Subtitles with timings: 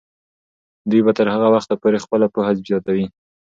[0.89, 3.05] دوی به تر هغه وخته پورې خپله پوهه زیاتوي.